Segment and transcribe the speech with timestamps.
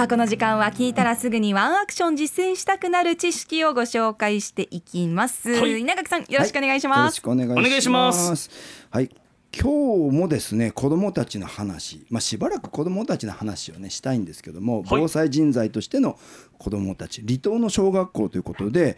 [0.00, 5.78] さあこの時間は聞いたらすぐにワンアクション実践したくなる知識をご紹介していきます、はい。
[5.78, 7.60] 稲垣さんよろしくお願いしよろます、しくお願いします。
[7.60, 8.50] お願いします。
[8.88, 9.10] はい。
[9.52, 14.84] 今日もですね子どもたちの話、まあ、しばらく子どもたちの話をねしたいんですけども、はい。
[15.02, 16.18] 防災人材としての
[16.56, 18.96] 子どもたち離島の小学校ということで、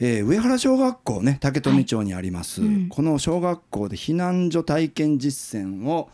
[0.00, 2.88] えー上原小学校ね竹富町にあります、うん。
[2.90, 6.10] この小学校で避難所体験実践を、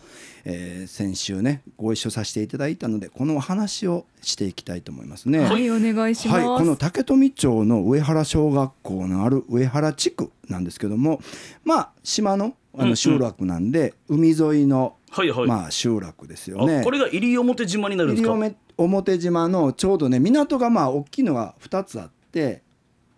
[0.51, 5.41] えー先週ねご一緒させていただいたのでこのお話をしていきたいと思いますね。
[5.41, 11.21] はいお願いします、はい、この竹富町の上原小学校のある上原地区なんですけども
[11.65, 12.91] まあ島のあうんうん。
[12.91, 16.79] の集落なんで、海沿いの、はいはい、まあ、集落ですよね。
[16.81, 18.37] あこれが西表島になるんですか？
[18.37, 22.63] 西表島のちょうどね港がまあ大きいのが2つあって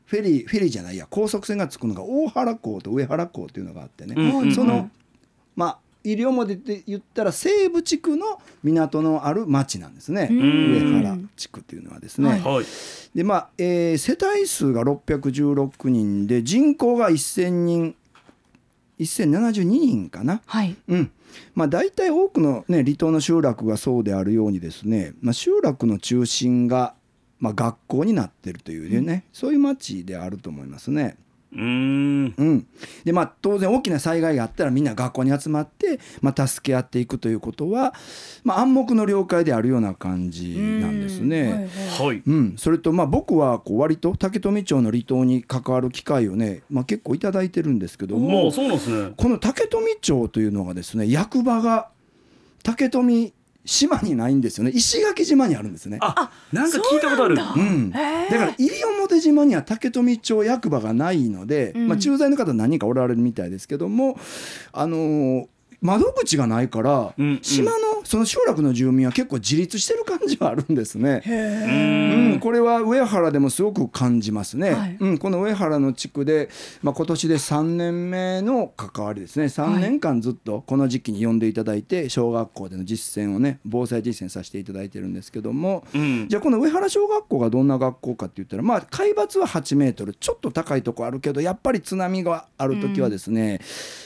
[0.06, 4.54] フェリーフェリーじゃないや高速船がつくのが大原港と上原港っていうのがあってね、うんうん。
[4.54, 4.88] その
[5.56, 10.92] まあ西表で言ったら西部地区の港のある町なんですね、うん。
[10.92, 12.28] 上原地区っていうのはですね。
[12.28, 12.40] はい。
[12.40, 12.64] はい。
[13.14, 17.94] でまあえー世帯数が616人で人口が1000人
[18.98, 20.42] 1072人かな。
[20.46, 20.76] はい。
[20.88, 21.10] うん。
[21.54, 26.94] まあ、大体多くの、ね、離島の集落がそうであるようにですね、まあ、集落の中心が、
[27.38, 31.16] まあ、学校になってるというね、そういう町であると思いますね。
[31.52, 32.34] うーん。
[32.36, 32.66] うん、
[33.04, 37.94] でまあ当然大きな災害があったらみんな学校に集まって、まあ、助け合っていくということは、
[38.44, 41.40] まあ、暗黙の了解であるような感じなんですね。
[41.40, 41.48] うん。
[41.48, 42.06] はいはい。
[42.08, 42.22] はい。
[42.26, 49.12] うん、それとまあ僕はこう割と竹富町の離島に関わる機会をね、まあ、結構いただいてるんですけどもそうなんですね。
[49.16, 51.88] この竹富町というのがですね役場が
[52.62, 53.32] 竹富
[53.64, 54.70] 島にないんですよね。
[54.70, 55.98] 石垣島にあるんですね。
[56.00, 57.36] あなんか聞いたことある。
[57.36, 58.00] そうなんだ。
[58.00, 58.30] うん、へー。
[58.30, 61.88] だから西表島には竹富町役場がないので、うん。
[61.88, 64.18] まあ、駐在の方何人かおられるみたいですけども、
[64.72, 65.46] あのー
[65.82, 67.38] 窓口がないから、うんうん。
[67.40, 71.22] 島のその集落の住民は結構自立してる感じはあるんですね。
[71.24, 74.96] うん、これは上原でもすごく感じますね、はい。
[74.98, 76.48] うん、この上原の地区で、
[76.82, 79.44] まあ、今年で3年目の関わりですね。
[79.44, 86.26] 3年間ずっとこの時期に呼んでいただいて小学校での実践をね防災実践させていただいてるんですけども、うん。
[86.28, 93.60] じゃあこの上原小学校がどんな学校かって言ったらまあ海抜は8メートルちょっと高いとこあるけどやっぱり津波がある時はですね、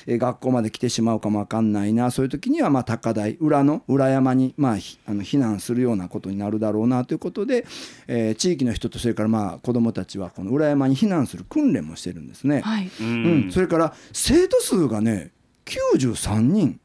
[0.06, 2.10] えー学校まで来てしまうかもわかんないな。
[2.10, 7.66] そういう時にはまあ高台裏の裏山にまあひあの避難するようなことになるだろうなということで、
[8.06, 12.60] えー地域の人とそれからまあ子どもたちはこの裏山に避難する訓練もしてるんですね。
[12.60, 12.90] はい。
[13.00, 13.22] うん。
[13.44, 15.30] うん、それから生徒数がね
[15.66, 16.80] 93人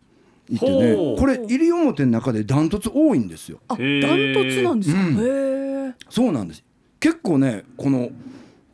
[0.49, 3.59] いてねこれ西表の中でダントツ多いんですよ。
[3.67, 5.17] あダントツなんですか、うん。
[5.17, 6.63] へえそうなんです。
[6.99, 8.09] 結構ねこの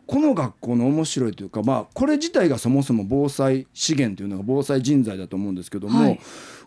[0.07, 6.19] この学校の面白いというかまあこれ自体がそもそも防災資源というのが防災人材だと思うんですけども、はい。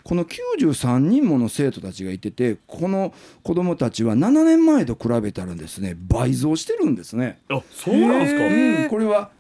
[0.05, 3.13] この93人もの生徒たちがいててこの
[3.43, 7.41] 子どもたちは7年前と比べたらですね倍増してるんですね。
[7.51, 8.47] あそうなんですか。
[8.47, 9.31] うん、これは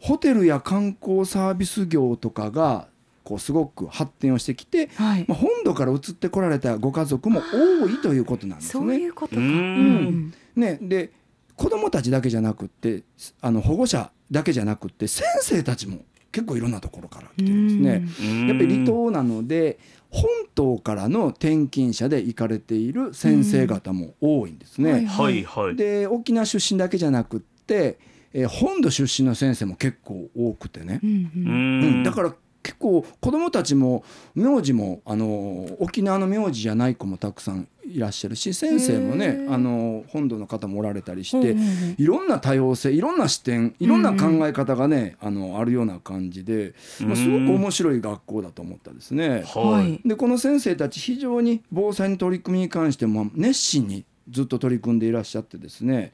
[0.00, 2.88] ホテルや観光サービス業とかが
[3.26, 5.24] こうすごく発展をしてきて、はい。
[5.26, 8.98] まあ、本土から移ってこられたご家族も多いということなんですそうね。
[8.98, 10.32] いうことか、うん。
[10.54, 11.10] ね、で
[11.56, 13.02] 子どもたちだけじゃなくって
[13.40, 18.06] あの保護者だけじゃなくって先生たちも結構いろんなところから来てるんですね。
[18.20, 18.48] うん。
[18.48, 19.78] やっぱり離島なので
[20.10, 20.24] 本
[20.54, 24.92] 島からの転勤者で行かれている先生方も多いんですね。
[24.92, 25.76] はいはいはい。
[25.76, 27.98] で沖縄出身だけじゃなくって、
[28.32, 31.00] えー本土出身の先生も結構多くてね。
[31.02, 31.46] う、んううん。
[31.46, 32.02] うんん。
[32.02, 32.34] だから
[32.66, 34.04] 結構子どもたちも
[34.34, 41.94] 名字もあの沖縄の名字じゃない子もたくさんいらっしゃるし先生もねあの本土の方もおられたりして、うんうんうん。
[41.96, 49.44] いろんな多様性いろんな視点いろんな考え方がね、あのあるような感じで、まあ、すごく面白い学校だと思ったですね。
[49.46, 50.08] はい。
[50.08, 56.10] でこの先生たち非常に防災の取り組みに関しても熱心にずっと取り組んでいらっしゃってですね、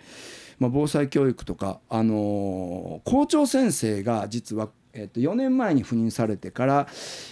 [0.59, 6.87] まあ、防災教育とか、あのー校長先生が実は、えっと4年前に赴任されてから、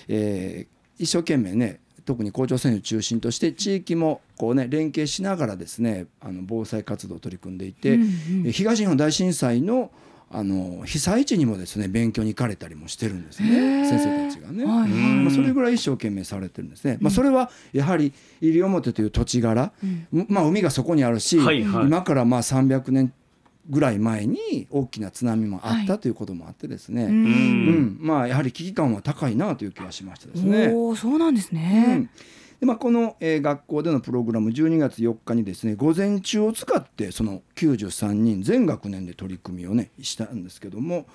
[0.09, 8.47] えー一生懸命ね特に校長先生を中心として地域もこうね連携しながらですねあの防災活動を取り組んでいて、うんうん。
[8.47, 9.91] え東日本大震災の
[10.33, 13.85] あの被災地にもですね勉強に行かれたりもしてるんですへねー。
[13.85, 14.65] 先生たちがね。
[14.65, 16.99] はいまあ、それぐらい一生懸命されてるんですね。
[17.01, 20.07] まあ、それはやはり西表という土地柄、うん。
[20.13, 21.87] うまあ、海がそこにあるし、はいはい。
[21.87, 23.13] 今からまあ300年
[23.71, 27.15] ぐらい前に大きな津波もあったはいということもあってですね、ううん。
[27.15, 30.69] んまあ、やはり危機感は高いなという気がしましたですね。
[30.69, 32.11] おーそうなんですうねん、
[32.61, 41.07] でまあ、この、えー学校でのプログラム12月4日にですね午前中を使ってその93人全学年で取り組みをねしたんですけども、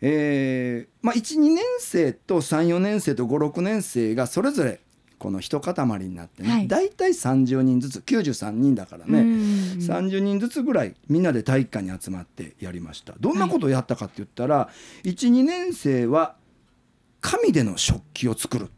[0.00, 4.80] えーまあ、12年生と34年生と56年生がそれぞれ
[5.18, 6.68] この一塊になってね、はい。
[6.68, 13.14] 大体30人ずつ93人だからうね、ん30人ずつぐらいみんなで体育館に集まってやりました。
[13.20, 14.68] どんなことをやったかって言ったら、
[15.04, 16.36] 12年生は
[17.20, 18.70] 紙での食器を作る、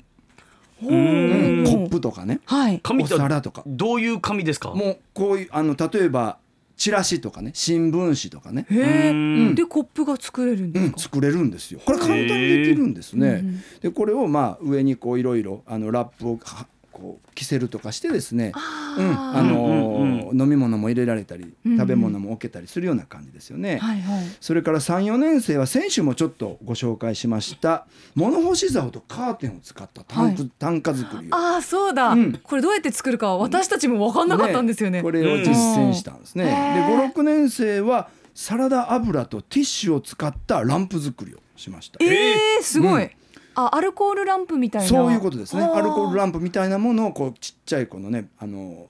[0.81, 2.41] コップとかね。
[2.45, 2.81] はい。
[2.85, 3.63] お皿とか。
[3.67, 4.71] どういう紙ですか？
[4.75, 6.39] もうこういうあの例えば
[6.77, 9.55] チラシとかね新聞紙とかね、へえ、うん。
[9.55, 11.81] でコップが作れるんうん、ですか、作れるんですよ。
[11.85, 13.35] これ簡単にできるんですね、うん。
[13.35, 13.61] うん。
[13.81, 16.67] でこれをまあ上にこういろいろあのラップをは
[16.97, 23.79] こう着せるとかしてですねあうん、ーあのーうん飲み物も入れられたり食べ物も置けたりするような感じですよね。
[23.79, 24.25] はいはい。
[24.41, 27.87] それから34年生は先週もちょっとご紹介しました。
[28.15, 30.51] 物干し竿とカーテンを使った短歌,、はい。
[30.59, 31.35] 短歌作りを。
[31.35, 32.33] ああそうだ、うん。
[32.43, 35.03] これどうやって作るか私たちも分かんなかったんですよね。
[35.03, 36.45] これを実践したんですね。
[36.45, 41.99] うんでへー56年生はサラダ油とティッシュを使ったランプ作りをしました。
[42.05, 43.11] えー、すごい、うん
[43.57, 45.63] あアルコールランプみたいなそういうことですね。
[45.63, 48.87] アルコールランプみたいなものをこうちっちゃいこのねあの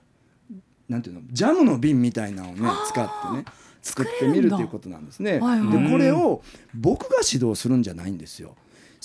[0.88, 3.44] なんていうのジャムの瓶みたいなのをね使ってね
[3.80, 5.38] 作ってみるということなんですね。
[5.38, 6.42] はいはいでこれを
[6.74, 8.56] 僕が指導するんじゃないんですよ。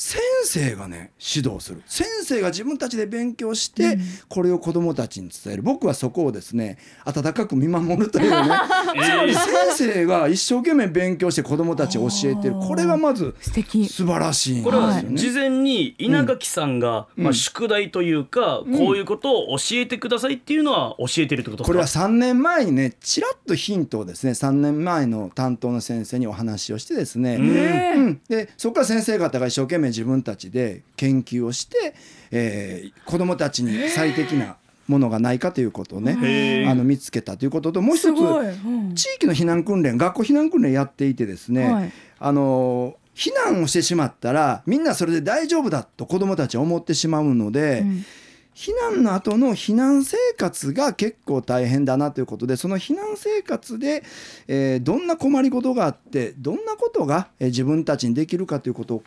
[0.03, 1.83] 先生がね指導する。
[1.85, 3.99] 先生が自分たちで勉強して、
[4.29, 5.61] これを子どもたちに伝える。
[5.61, 9.45] 僕はそこをですね温かく見守るというね つまり先
[9.75, 12.55] 生が一生懸命勉強して子どもたちを教えてる。
[12.55, 13.87] これがまず素敵。
[13.87, 15.17] 素晴らしいんこれはですよね。
[15.17, 17.23] 事前に稲垣さんが、うん。
[17.25, 21.67] まあ、宿題というか、こういうことを教えてくださいっていうのは教えてるってことですか？
[21.67, 27.93] これは3年前にねちらっとヒントをですね3年前の担当の先生にお話をしてですね、うんえ。
[27.95, 28.21] うん。
[28.27, 31.93] でそこから先生方が一生懸命自分たちで研究をして、
[32.31, 34.57] えー子どもたちに最適な
[34.87, 38.95] ものがないかということをね、あの見つけたということともう一つうん。
[38.95, 41.91] 地域の避難訓練学校避難訓練やっていてですね、はい。
[42.19, 48.05] あの避難をしてしまったらみんなそれで大丈夫だと子どもたちは思ってしまうので、うん。
[48.53, 54.03] 避難の後の避難生活が結構大変だなということでその避難生活で、
[54.47, 59.05] えーどんな困りごとがあってどんなことが、えー自分たちにできるかということを考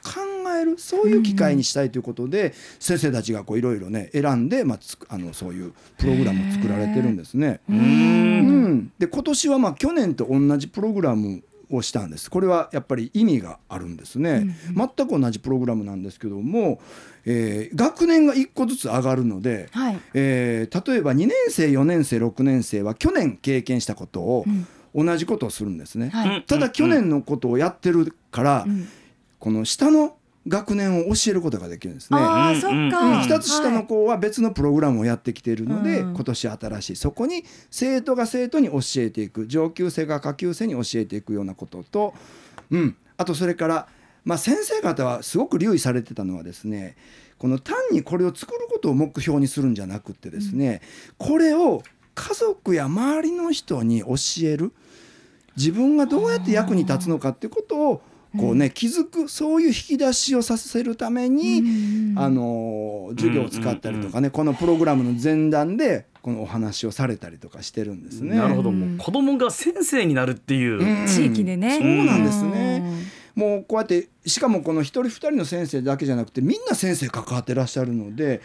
[0.64, 7.61] えるそういう機会にしたいということで、先生たちがこういろいろね選んで、まあ、つくあのそういうプログラムを作られてるんですね。
[7.69, 8.64] ううん。
[8.75, 12.31] ん、で今年はまあ去年と同じプログラムをしたんです。
[12.31, 16.81] これはやっぱり意味があるんですね、全く同じプログラムなんですけども、
[17.25, 20.00] えー学年が1個ずつ上がるので、はい。
[20.14, 24.44] えー例えば2年生4年生6年生は去年経験したことを
[24.94, 26.44] 同じことをするんですね、はい。
[26.46, 28.88] ただ去年のことをやってるから、うん。
[29.38, 30.16] この下の
[30.46, 32.19] 学年を教えることができるんですね。
[33.25, 36.14] 一つ下の子は別のプログラムをやってきているので、うん。
[36.14, 42.14] 今年新しいそこに生徒が生徒に教えていく上級生が下級生に教えていくようなことと、
[42.70, 43.88] うん、あとそれから、
[44.25, 46.97] まあ、先生方はすごく留意されてたのはですね
[47.38, 50.81] この単にこれを作ることを目標にするんじゃなくってですね、
[51.19, 51.82] これを
[52.14, 54.14] 家族や周りの人に教
[54.44, 54.73] える。
[55.56, 58.02] 自分がどうやって役に立つのかっていうことを
[58.39, 68.37] こうね、気づくそういう引き出しをさせるために、うんあの授業を使ったりとかね、このプログラムの前段でこのお話をされたりとかしてるんですね。
[68.37, 68.71] なるほど。
[68.71, 68.81] うん。
[68.81, 71.07] もう子供が先生になるっていう、うん。
[71.07, 73.25] 地域でね、そうなんですね。
[73.35, 78.41] もうこうやってしかもこの一人二人の先生だけじゃなくてみんな先生関わってらっしゃるので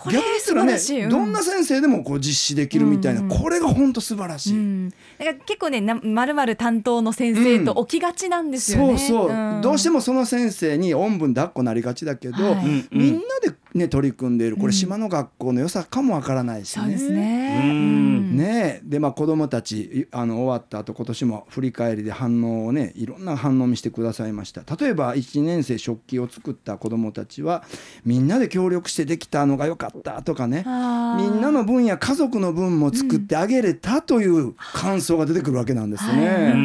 [0.00, 1.02] これ逆に言ったらね素晴らしい。
[1.02, 1.10] うん。
[1.10, 3.28] どんな先生でもこう実施できるみたいな、うん。
[3.28, 4.52] これが本当素晴らしい。
[4.52, 8.98] うん、だから結構ねなまるまる担当の先生と起きがちなんですよね。
[8.98, 12.54] そうそう、どうしてももその先生におんぶん抱っこなりがちだけど、はい。
[12.54, 12.88] うんうん。
[12.92, 14.66] みんなで、ね、取り組んでいるこうん。
[14.68, 18.80] れ島の学校の良さかもわからないしそうですね。
[18.84, 24.62] でまあ子どもたちいあの終わった後今年も振り返りで反応をねいろんな反応を見せてくださいました。
[24.76, 27.64] 例えば1年生食器を作った子どもたちは
[28.04, 36.16] みんなで協力してできたのが良かったとかねみんなの分や家族の分も作ってあげれたという感想が出てくるわけなんですはい。
[36.16, 36.52] ね。
[36.54, 36.56] う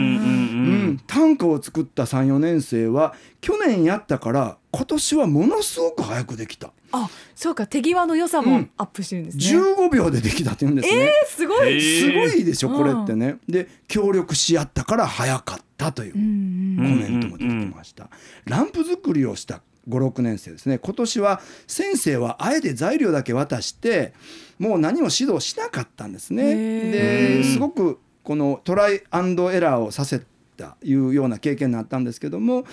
[0.94, 9.44] ん、短歌を作った34年生は去年やったから今年はものすごく早くできたあそうか手際の良さもうんアップしてるんですね。
[9.44, 11.02] 15秒でできたって言うんですね。
[11.02, 11.74] えーすごい。
[11.74, 13.38] えーすごいでしょこれってね。
[13.50, 18.10] で協力し合ったから早かったといううんコうんメントも出てました。
[18.46, 24.14] ランプ作りをした56年生ですね今年は先生はあえて材料だけ渡して
[24.60, 26.44] もう何も指導しなかったんですね。
[26.92, 30.22] ですごくこのトライアンドエラーをさせ
[30.56, 32.66] たいうような経験になったんですけども、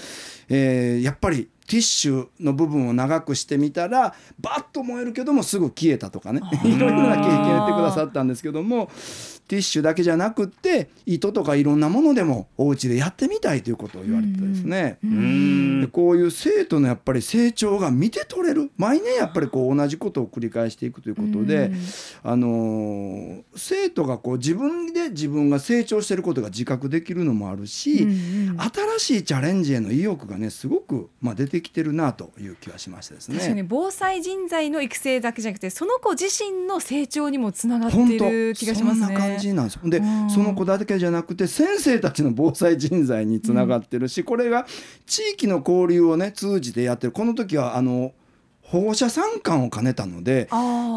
[0.48, 6.40] えーやっぱりティッシュの部分を長くしてみたらバッと燃えるけどもすぐ消えたとかね。
[6.64, 8.90] いろいろな経験を言ってくださったんですけども
[9.46, 14.98] ティッシュだけじゃなくって糸とかいろんなものでもお家でやってみたいということを言われてですね。
[15.04, 18.70] うこういう生徒のやっぱり成長が見て取れる。
[18.76, 21.70] 毎年やっぱりこう同じことを繰り返していくということで、
[22.22, 28.06] あのー生徒がこう自分で自分が成長してることが自覚できるのもあるし、
[28.98, 33.62] 新しいチャレンジへの意欲がねすごく、まあ、出てきてるなという気はしましたです確かにね。
[33.62, 39.06] 防災人材の育成だけじゃなくてその子自身の成長にもつながって本いる気がしますね。
[39.06, 39.88] そんな感じなんですよ。
[39.88, 40.30] でうん。
[40.30, 44.66] その子だけじゃなくて先生たちの防災人材につながってるし、これが
[45.06, 47.12] 地域の交流をね通じてやってる。
[47.12, 48.12] この時はあの
[48.68, 50.46] 保護者参観を兼ねたので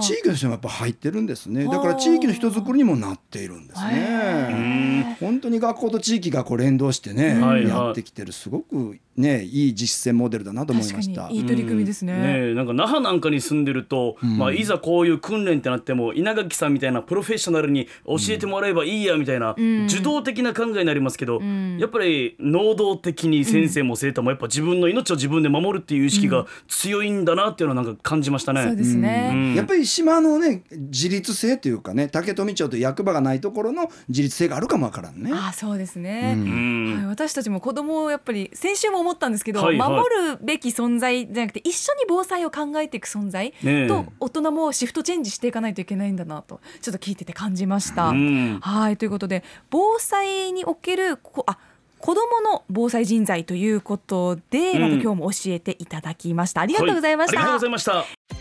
[0.01, 1.63] 地域の人もやっぱ入ってるんですね。
[1.63, 5.17] だからはあ地域の人づくりにもなっているんですへね。
[5.21, 7.67] 本当に学校と地域がこう連動してね、はいはい。
[7.69, 8.33] やってきてる。
[8.33, 11.29] すごくねいい実践モデルだなと思い確ましたか。
[11.29, 12.13] にいい取り組みですね。
[12.13, 28.63] ねえなんか那覇なんかに住んでると、んまあ、いざこういう訓練ってなっても稲垣さんみたいなプロフェッショナルに教えてもらえばいいやみたいな、ん受動的な考えになりますけど、んやっぱり能動的に先生も生徒もやっぱ自分の命を自分で守るっていう意識が強いんだなっていうのはなんか感じましたね。
[28.63, 29.31] そうですね。
[29.33, 35.31] うんやっぱり島のね自立性というかね竹富町という役場がないところの自立性があるかもわからんね。
[35.33, 36.35] あーそうですね。
[36.37, 43.51] うんはい、私たちも子供をやっぱり先週も思ったんですけど、はいはい守るべき存在じゃなくて一緒に防災を考えていく存在
[43.87, 48.09] と大人もシフトチェンジしていかないといけないんだなとちょっと聞いてて感じました。
[48.09, 51.57] うんはいということで防災におけるこあ
[51.99, 56.61] 子どもの防災人材ということで、うんまた今日も教えていただきました。
[56.61, 57.39] ありがとうございました。
[57.39, 58.40] はありがとうございました